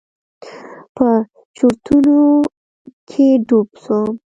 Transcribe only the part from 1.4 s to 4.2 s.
چورتونو کښې ډوب سوم.